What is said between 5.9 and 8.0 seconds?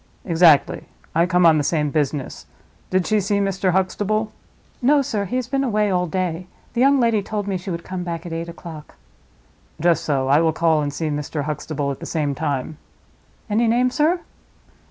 all day. The young lady told me she would